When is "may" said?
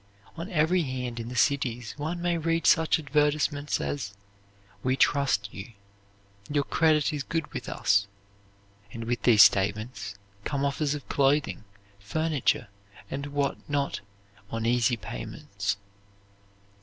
2.23-2.35